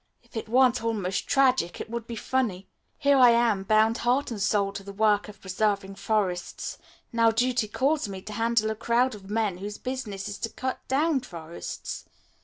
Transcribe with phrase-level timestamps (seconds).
[0.23, 2.67] If it weren't almost tragic, it would be funny.
[2.97, 6.79] Here I am bound heart and soul to the work of preserving forests.
[7.13, 10.49] Now duty calls me to handle a crowd of men whose business it is to
[10.49, 12.05] cut down forests.